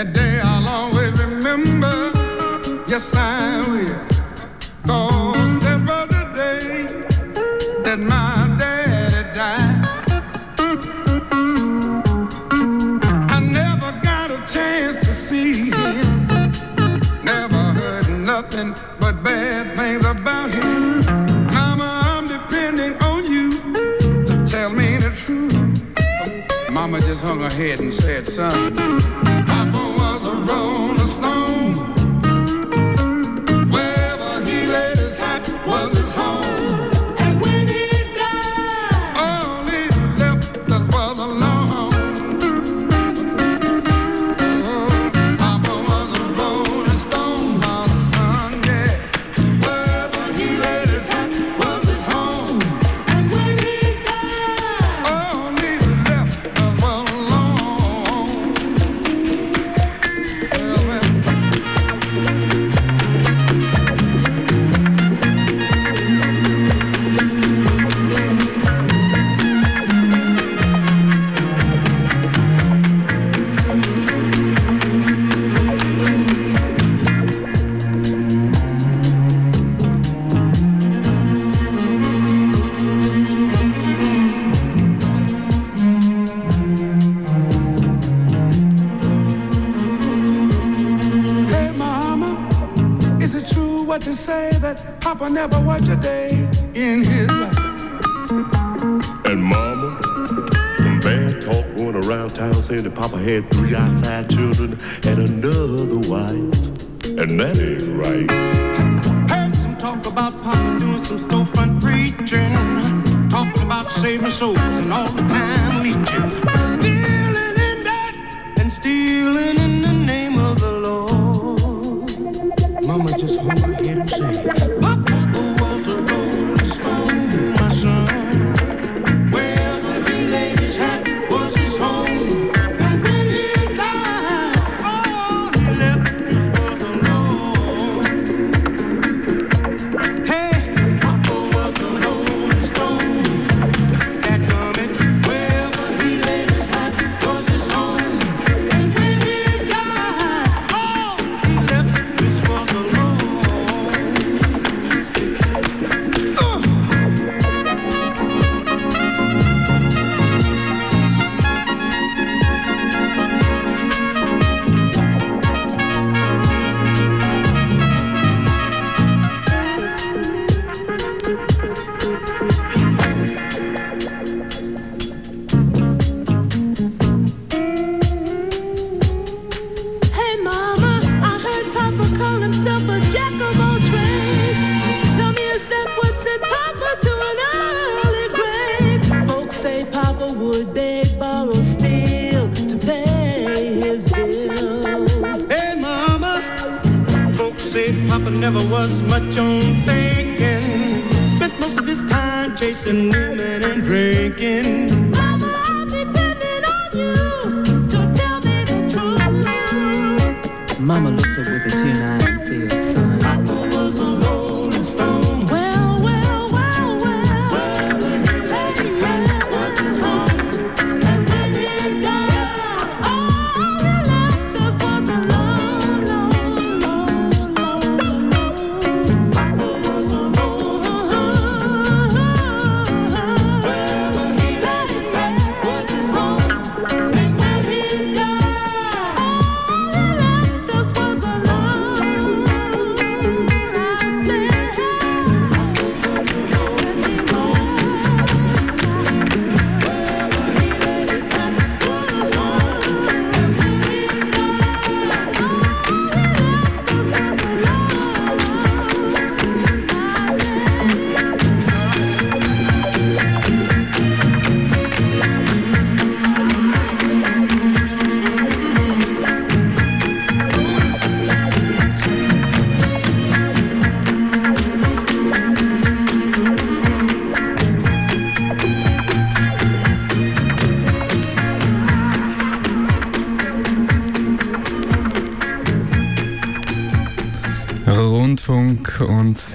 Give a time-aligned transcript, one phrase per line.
[0.00, 0.29] Papa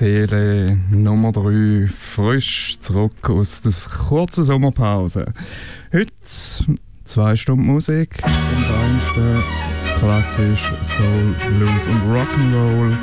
[0.06, 3.72] Seele Nummer 3 frisch zurück aus der
[4.08, 5.34] kurzen Sommerpause.
[5.92, 6.12] Heute
[7.06, 9.44] zwei Stunden Musik und Feinsten,
[9.98, 12.96] klassisch Soul, Blues und Rock'n'Roll.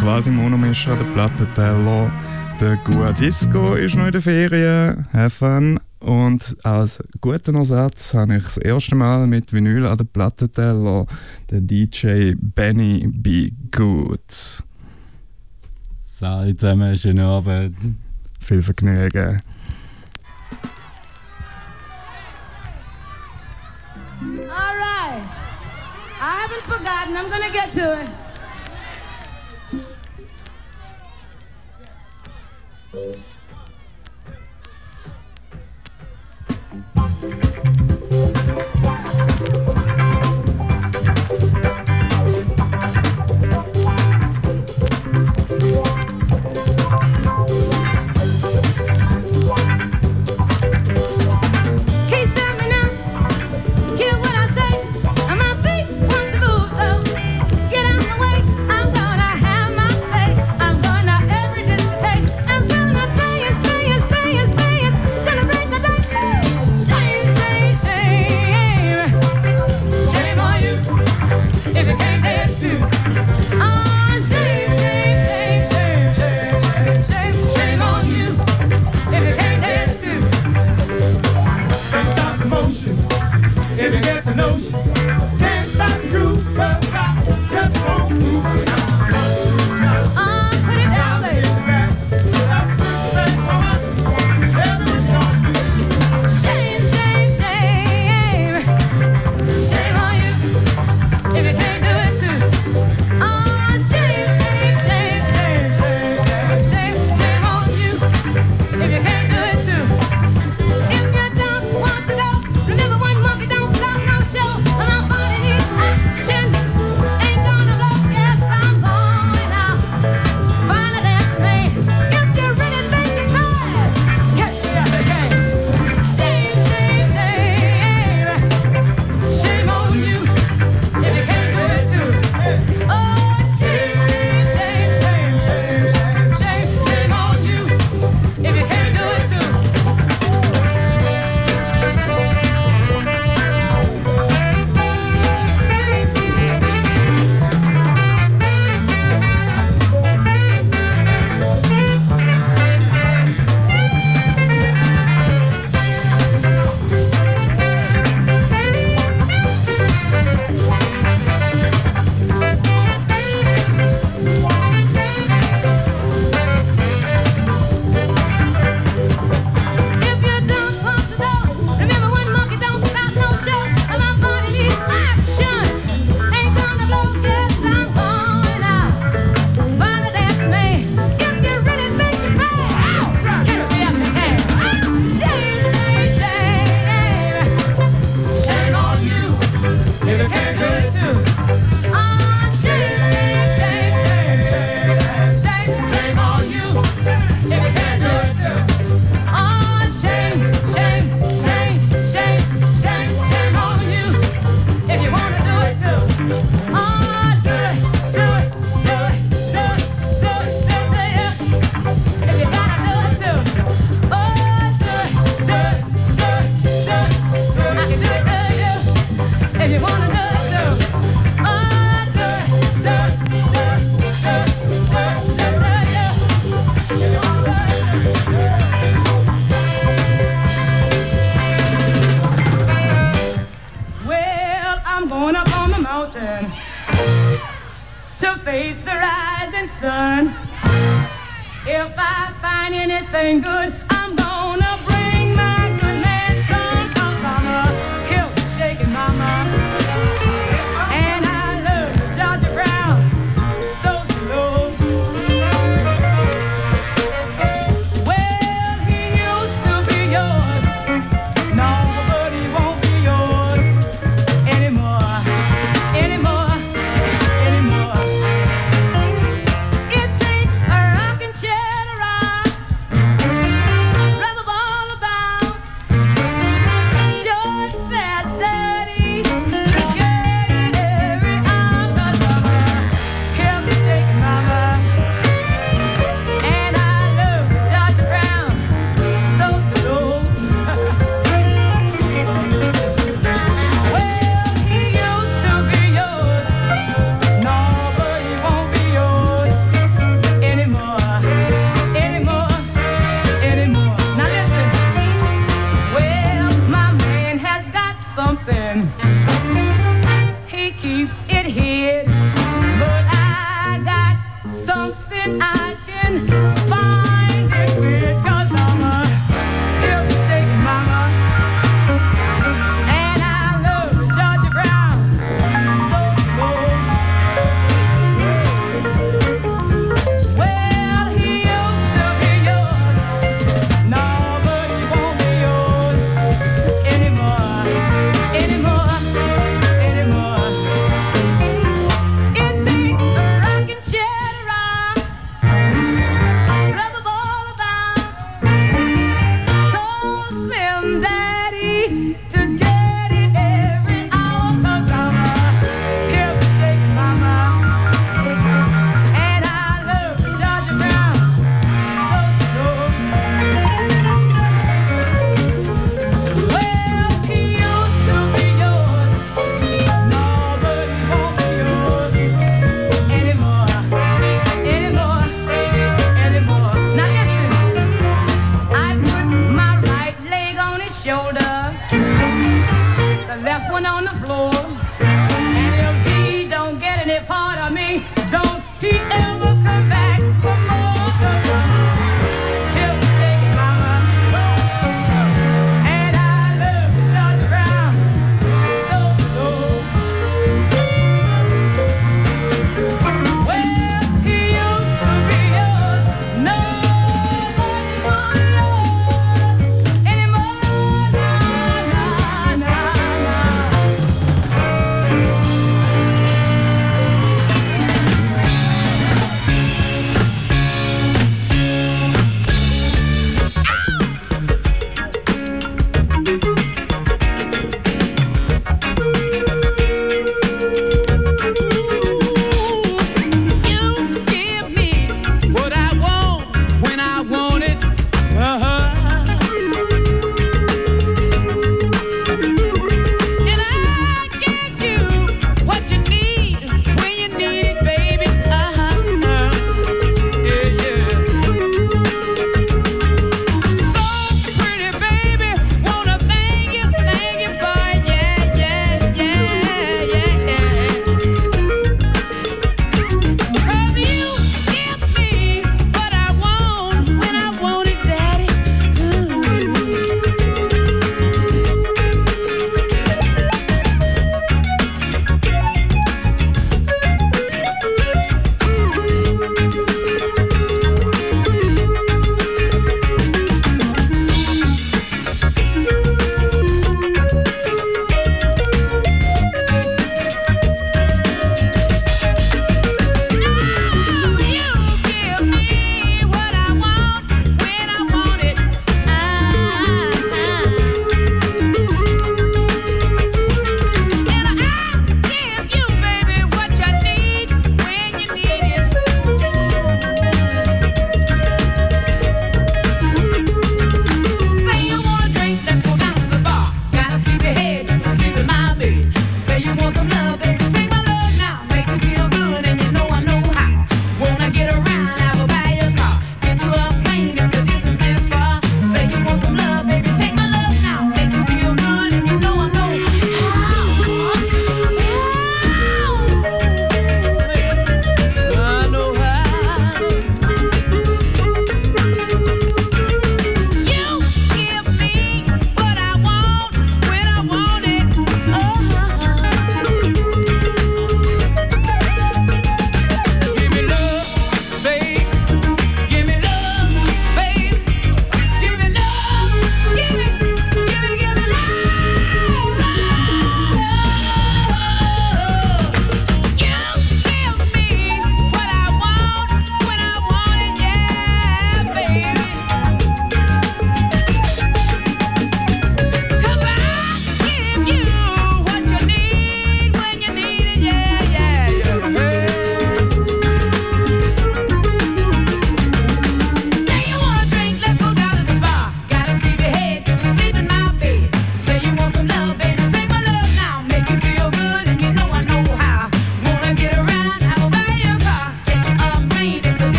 [0.00, 2.10] Quasi Monomischer, der Plattenteller.
[2.58, 5.06] Der Gua Disco ist noch in der Ferien.
[5.12, 5.78] Have fun.
[6.00, 11.06] Und als guten Ersatz habe ich das erste Mal mit Vinyl an den Plattenteller
[11.50, 13.52] den DJ Benny B.
[13.70, 14.63] Goods.
[16.24, 17.76] Salut zusammen, schönen Abend.
[18.40, 19.42] Viel Vergnügen.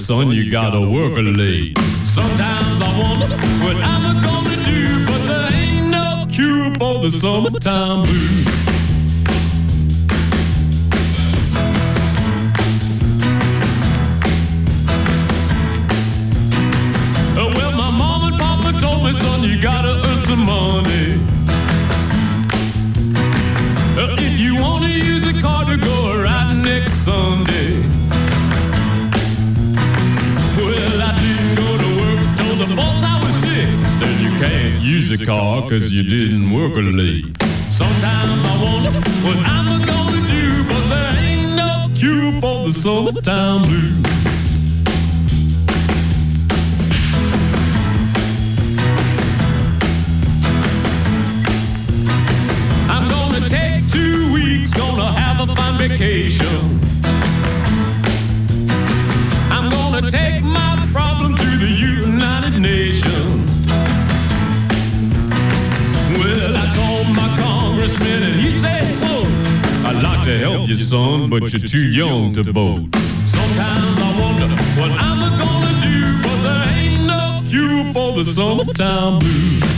[0.00, 1.78] son, you gotta work late.
[2.04, 8.02] Sometimes I wonder what I'm gonna do, but there ain't no cure for the summertime
[8.02, 8.69] blues.
[35.70, 37.24] cause you didn't work late.
[37.70, 38.90] Sometimes I wonder
[39.24, 44.19] what I'm gonna do, but there ain't no cure for the summertime blues.
[71.60, 72.88] you're too young to vote.
[73.26, 74.48] Sometimes I wonder
[74.80, 79.69] what I'm gonna do, but there ain't no cure for the summertime blues.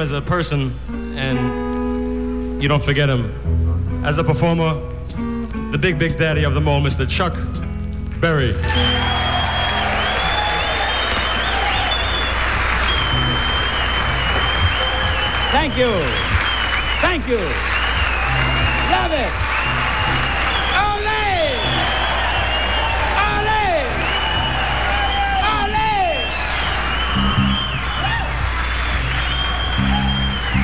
[0.00, 4.04] as a person and you don't forget him.
[4.04, 4.74] As a performer,
[5.72, 7.08] the big, big daddy of them all, Mr.
[7.08, 7.34] Chuck
[8.20, 8.52] Berry.
[15.52, 15.90] Thank you.
[17.00, 17.38] Thank you.
[18.90, 19.49] Love it.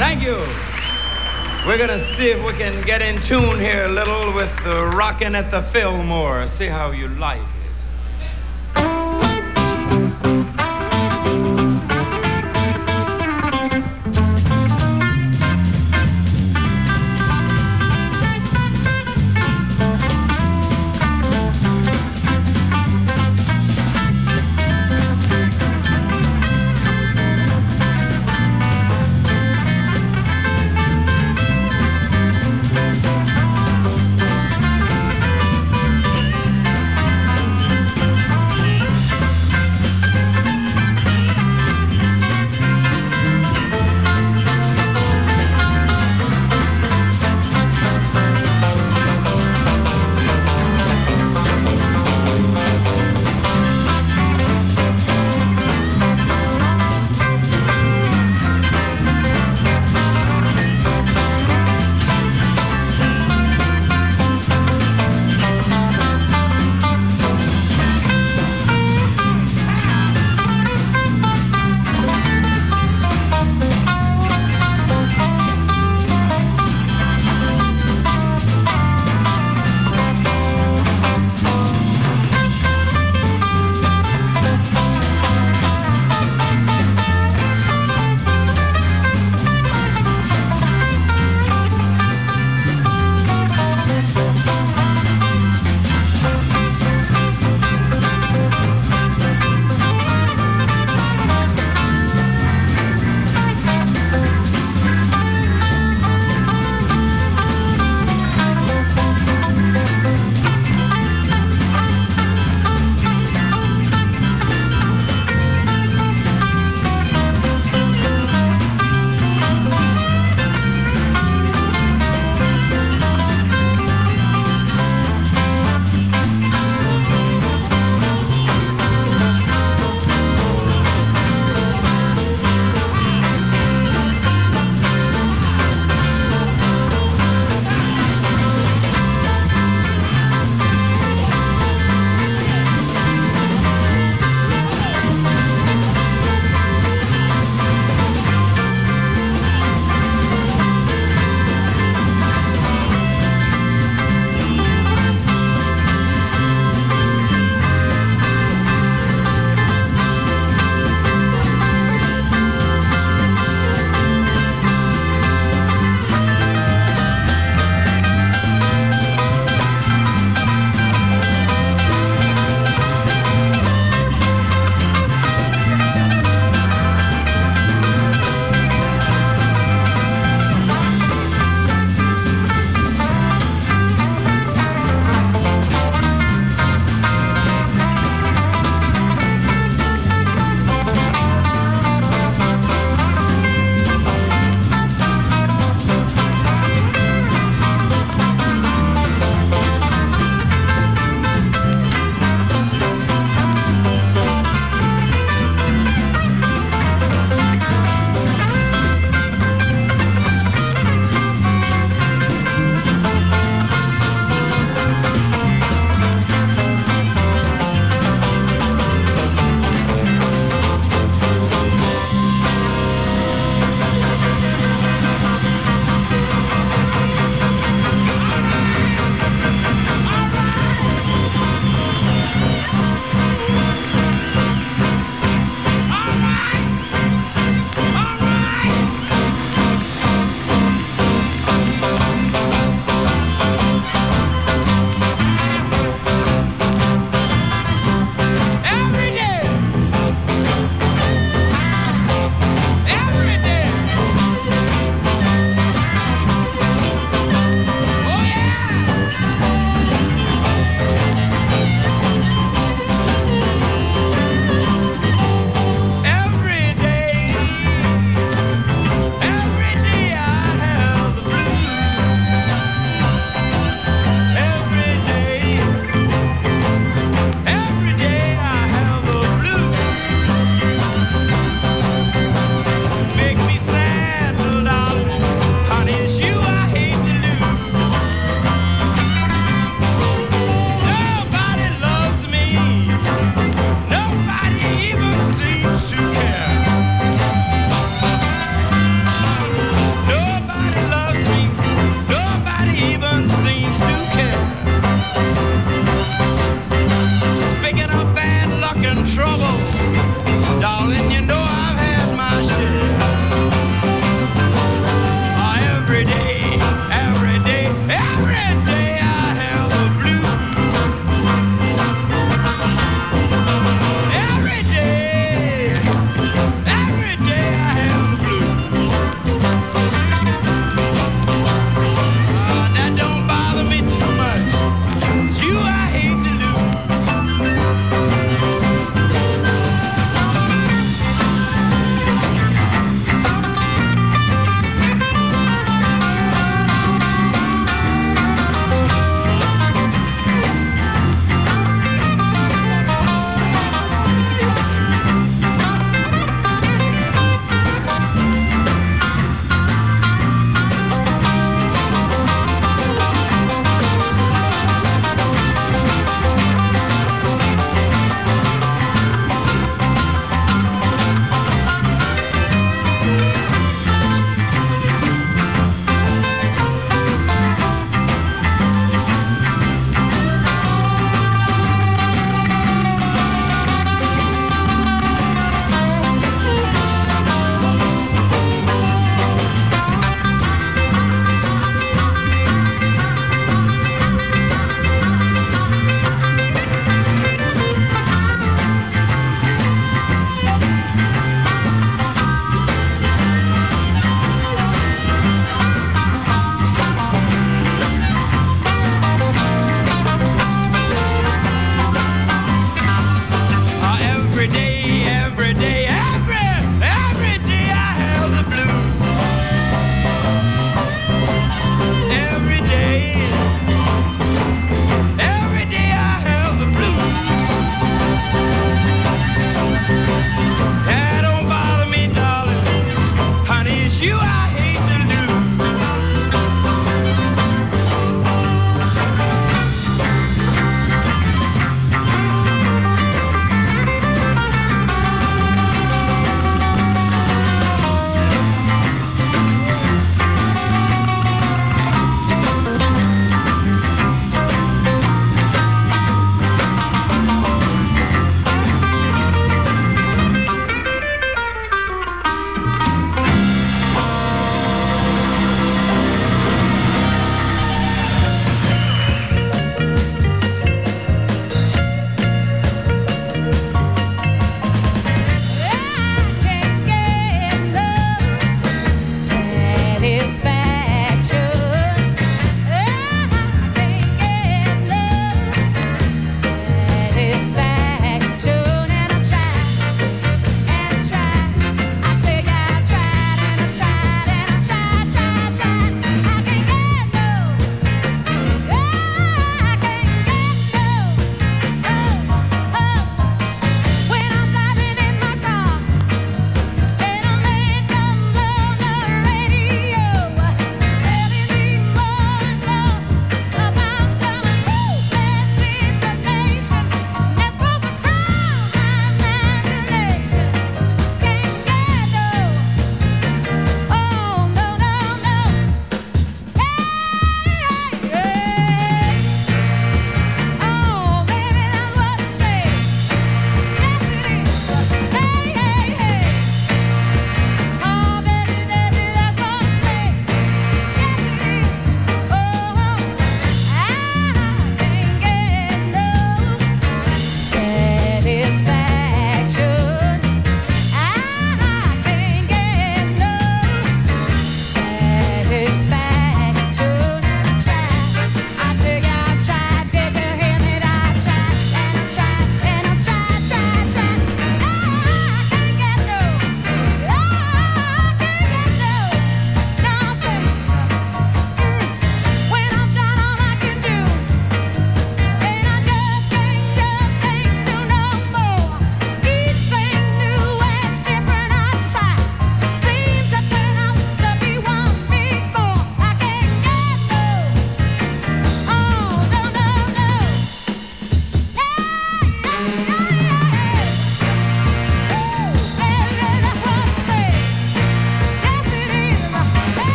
[0.00, 0.38] Thank you.
[1.66, 4.86] We're going to see if we can get in tune here a little with the
[4.96, 6.46] Rockin' at the Fillmore.
[6.46, 7.59] See how you like it.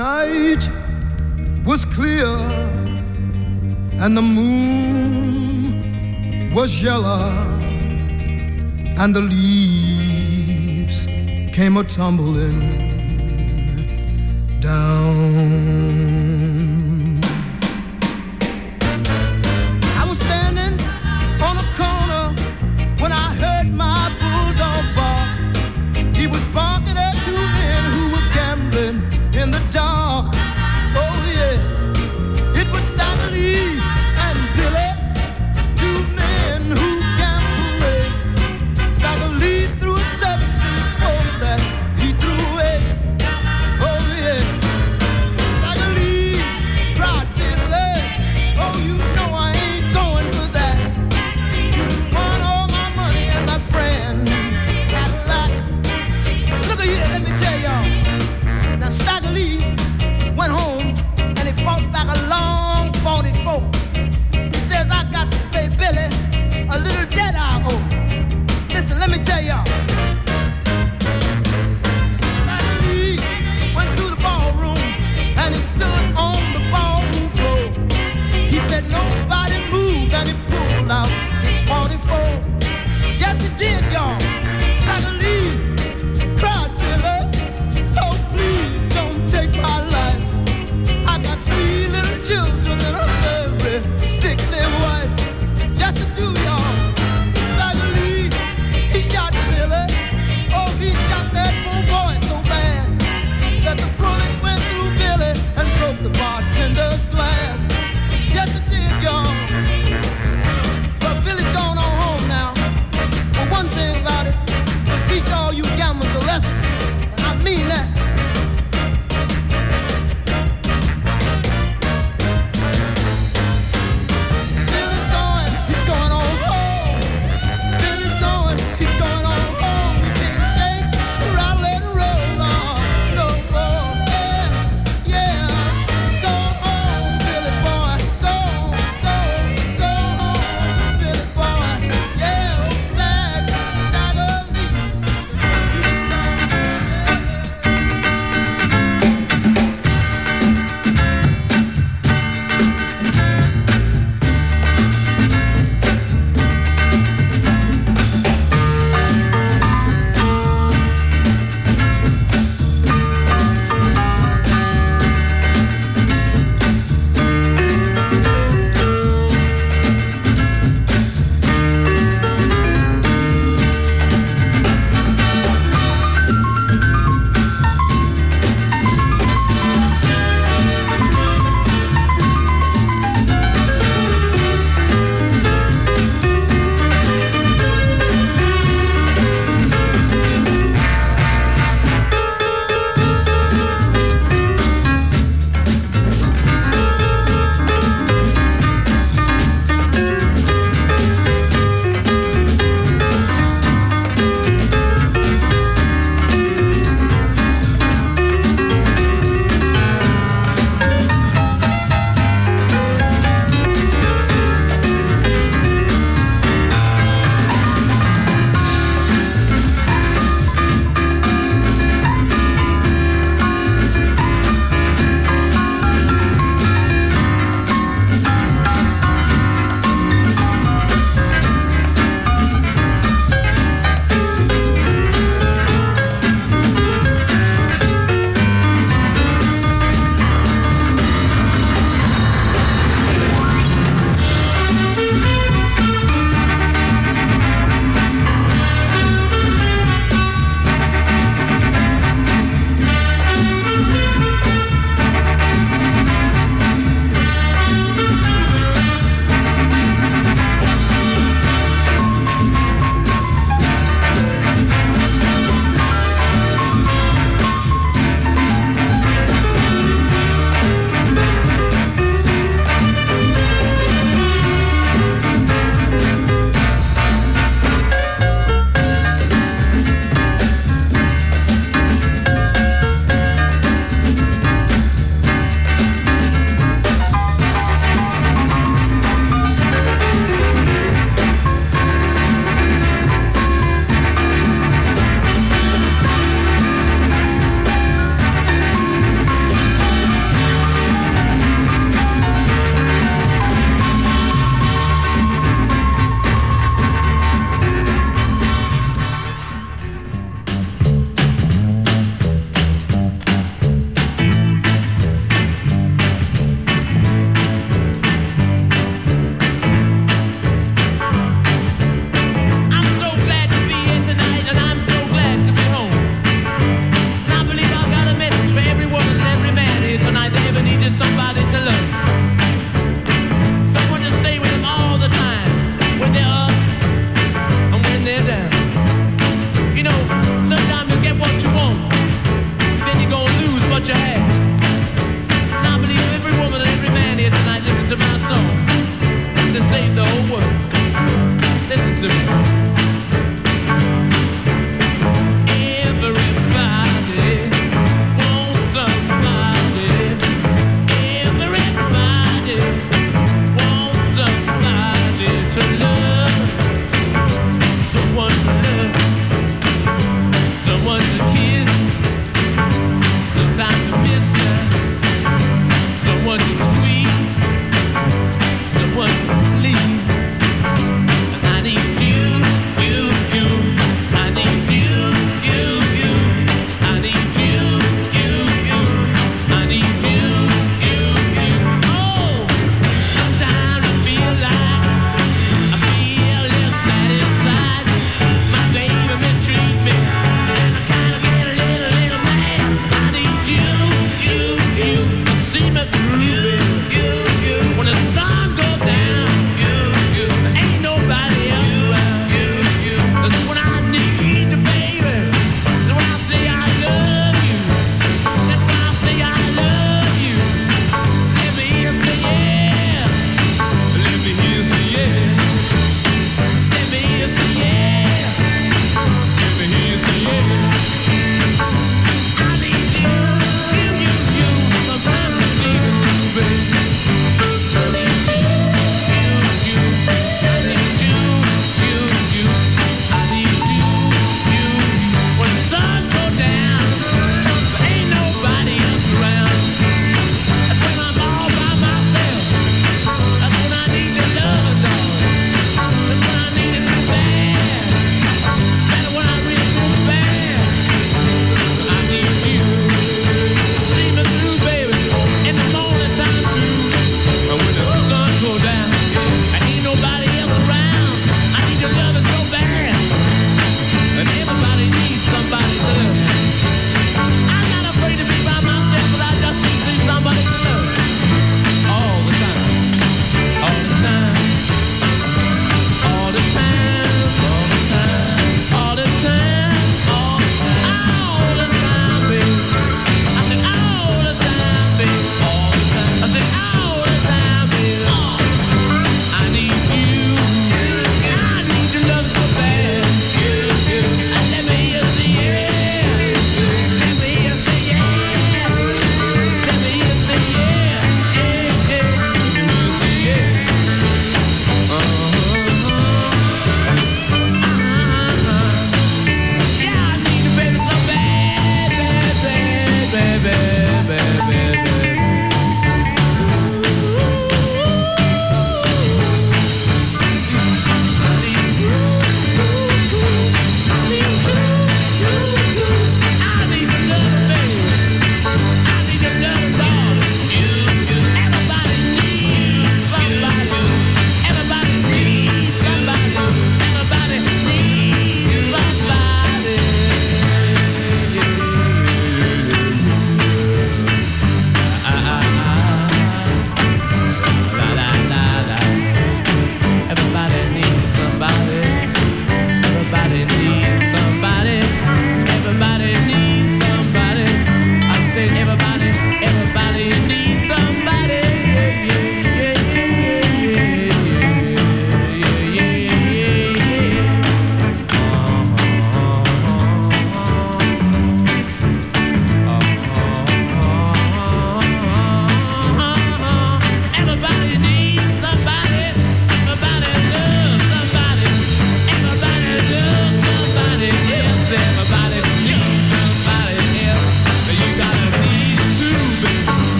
[0.00, 0.64] night
[1.66, 2.28] was clear
[4.02, 5.74] and the moon
[6.54, 7.28] was yellow
[9.00, 10.98] and the leaves
[11.56, 12.89] came a tumbling.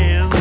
[0.00, 0.39] Face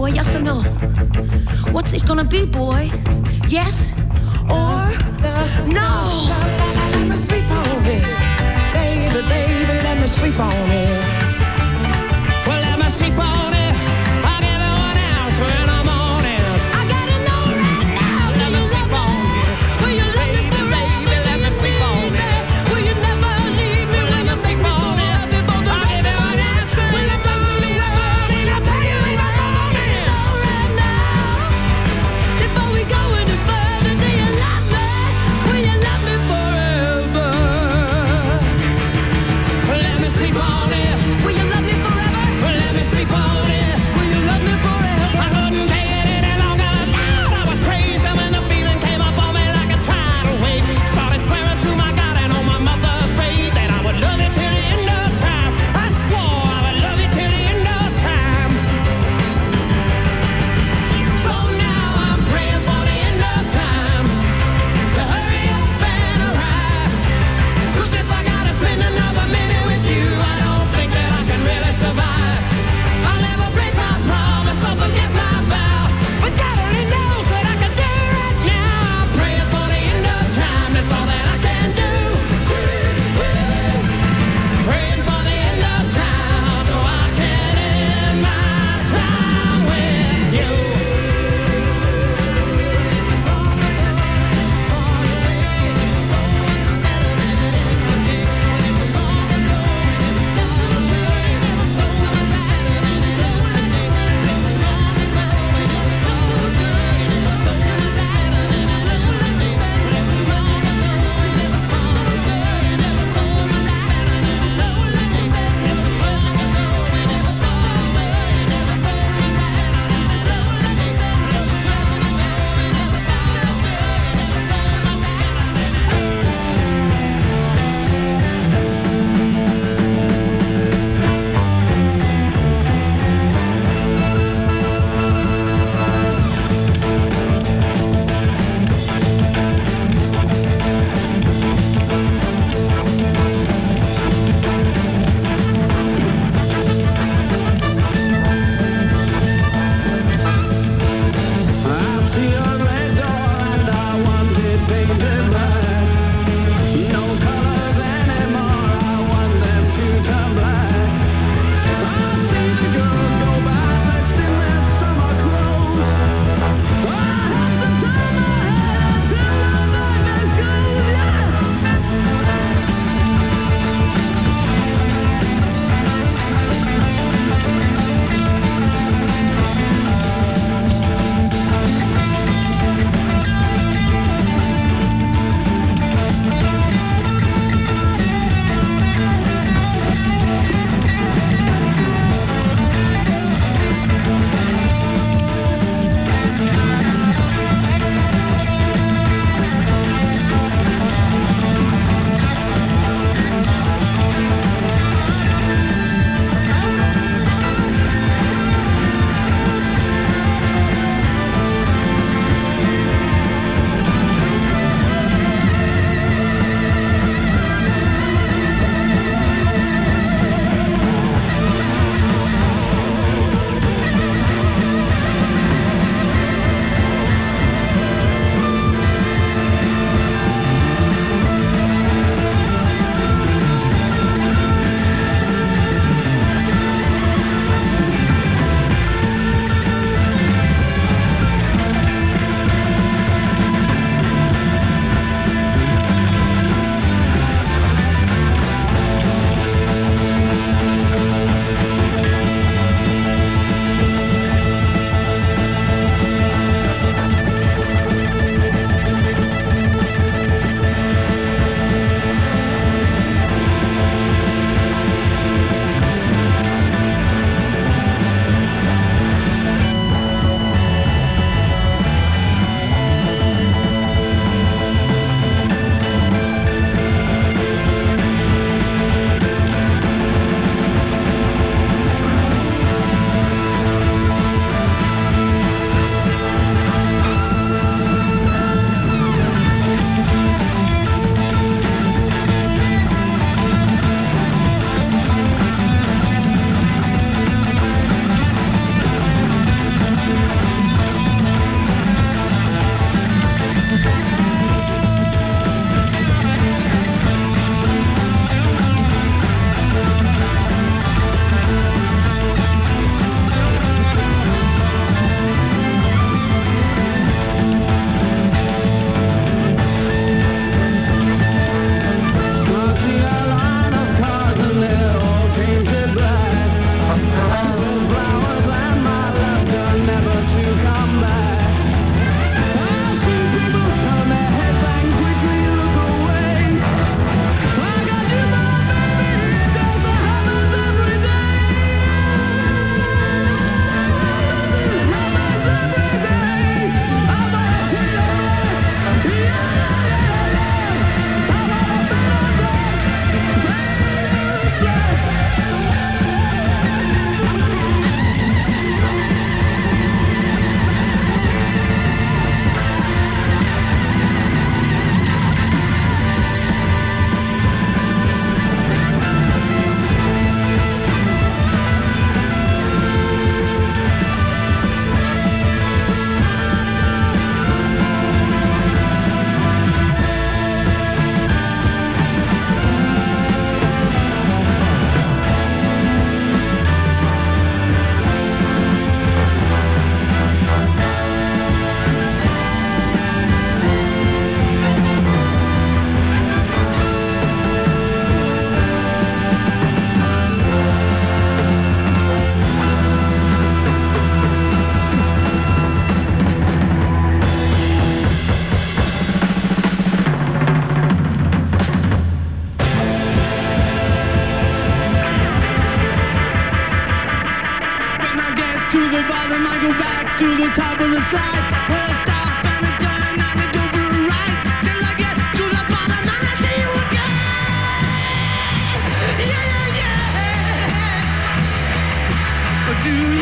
[0.00, 0.10] boy?
[0.12, 0.62] Yes or no?
[1.72, 2.90] What's it gonna be, boy?
[3.48, 3.92] Yes
[4.48, 4.96] or
[5.68, 5.90] no?
[6.92, 8.02] Let me sleep on it,
[8.72, 9.74] baby, baby.
[9.84, 11.04] Let me sleep on it.
[12.46, 13.59] Well, let me sleep on it.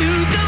[0.09, 0.39] You,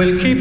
[0.00, 0.39] we'll keep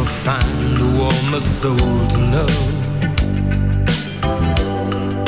[0.00, 1.76] never find a warmer soul
[2.08, 2.46] to know.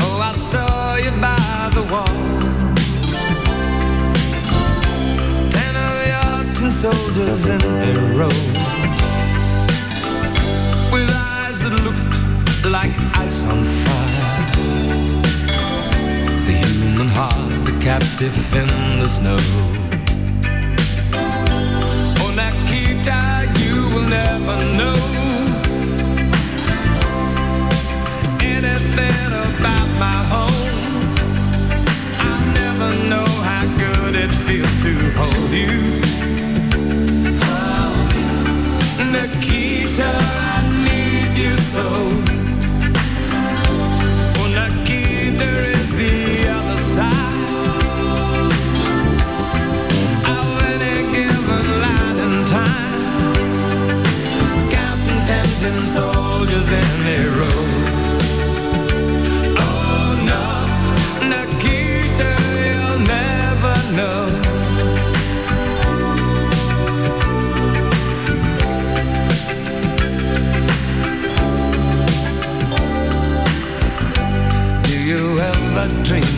[0.01, 2.16] Oh, I saw you by the wall.
[5.51, 8.36] Ten of your ten soldiers in a row.
[10.93, 14.27] With eyes that looked like ice on fire.
[16.47, 18.69] The human heart a captive in
[19.01, 19.39] the snow.
[22.20, 23.41] Oh, Nikita
[24.12, 24.98] never know
[28.43, 31.14] anything about my home.
[32.28, 35.78] I'll never know how good it feels to hold you.
[39.12, 40.10] Nikita,
[40.55, 42.22] I need you so.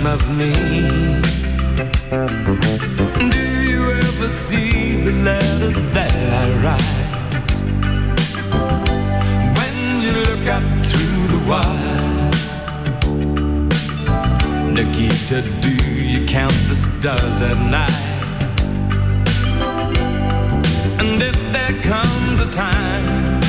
[0.07, 0.53] Of me?
[3.31, 7.03] Do you ever see the letters that I write?
[9.59, 12.31] When you look up through the wire,
[14.73, 18.03] Nikita, do you count the stars at night?
[21.01, 23.41] And if there comes a time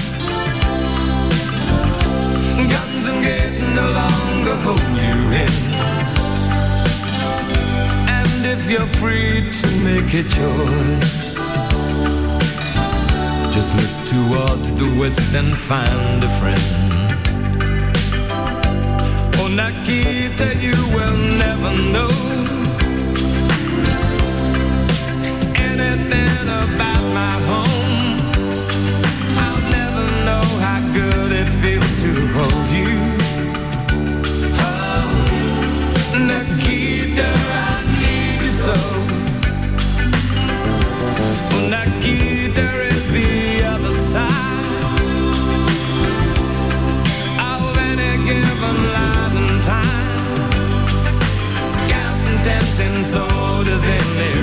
[2.70, 6.05] Guns and gates no longer hold you in.
[8.58, 11.36] If you're free to make a choice,
[13.54, 16.62] just look towards the west and find a friend.
[19.40, 22.14] Oh, Nikita, you will never know
[25.56, 28.20] anything about my home.
[29.46, 32.96] I'll never know how good it feels to hold you.
[34.66, 35.08] Oh,
[36.28, 36.85] Nikita,
[48.76, 50.50] alive in time.
[51.88, 54.35] Counting tempting soldiers in the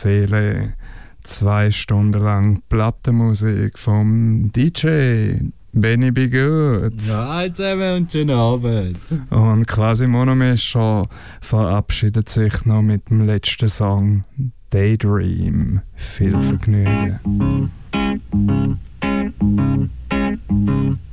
[0.00, 0.74] Seele.
[1.22, 5.34] Zwei Stunden lang Plattenmusik vom DJ
[5.72, 7.02] Benny Be Good.
[7.06, 8.96] Ja, zusammen und schönen Abend.
[9.28, 11.06] Und quasi Monomischer
[11.42, 14.24] verabschiedet sich noch mit dem letzten Song
[14.70, 15.82] Daydream.
[15.94, 17.70] Viel Vergnügen.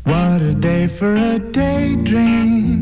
[0.05, 2.79] What a day for a daydream.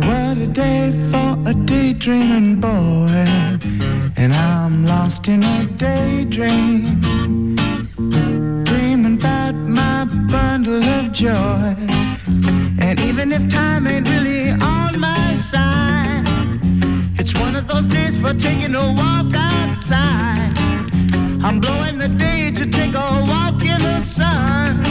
[0.00, 3.97] What a day for a daydreaming boy.
[4.20, 7.00] And I'm lost in a daydream.
[8.64, 11.76] Dreaming about my bundle of joy.
[12.80, 16.26] And even if time ain't really on my side,
[17.16, 20.52] it's one of those days for taking a walk outside.
[21.44, 24.84] I'm blowing the day to take a walk in the sun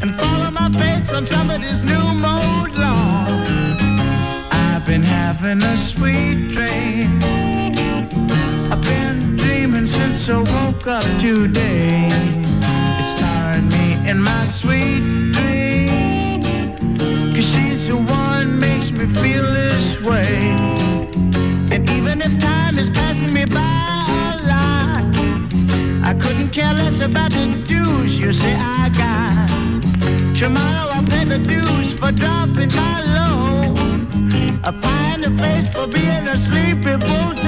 [0.00, 4.46] and follow my face on somebody's new mode lawn.
[4.52, 7.45] I've been having a sweet dream.
[10.28, 12.08] I woke up today.
[12.10, 14.98] It's tiring me in my sweet
[15.32, 16.42] dream.
[17.32, 20.56] Cause she's the one makes me feel this way.
[21.70, 25.04] And even if time is passing me by a lot,
[26.04, 30.34] I couldn't care less about the dues you say I got.
[30.34, 33.78] Tomorrow I'll pay the dues for dropping my load.
[34.64, 37.46] A pie in the face for being a sleepy bulldog.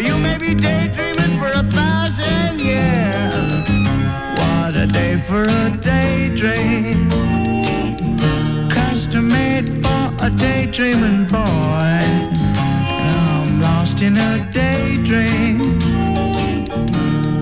[0.00, 3.68] Ears, you may be daydreaming for a thousand years.
[4.38, 7.10] What a day for a daydream,
[8.70, 12.00] custom made for a daydreaming boy.
[13.06, 15.78] I'm lost in a daydream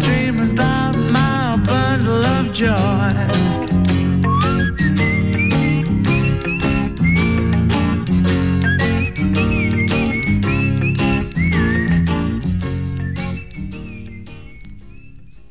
[0.00, 3.65] dreaming about my bundle of joy.